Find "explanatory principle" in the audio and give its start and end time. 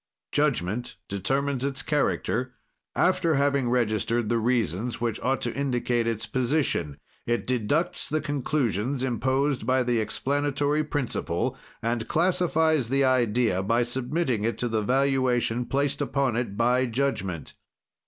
9.99-11.55